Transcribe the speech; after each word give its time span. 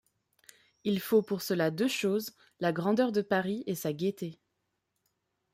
Il 0.83 0.99
faut 0.99 1.21
pour 1.21 1.43
cela 1.43 1.69
deux 1.69 1.87
choses, 1.87 2.35
la 2.59 2.71
grandeur 2.73 3.11
de 3.11 3.21
Paris 3.21 3.63
et 3.67 3.75
sa 3.75 3.93
gaîté. 3.93 4.39